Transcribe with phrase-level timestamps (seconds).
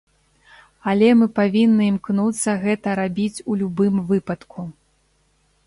[0.93, 4.61] Але мы павінны імкнуцца гэта рабіць у любым выпадку.